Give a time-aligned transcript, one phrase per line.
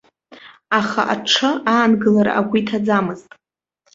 [0.79, 3.29] Аха аҽы аангылара агәы иҭаӡамызт.